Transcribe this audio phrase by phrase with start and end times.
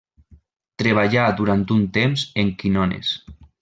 [0.83, 3.17] Treballà durant un temps en quinones.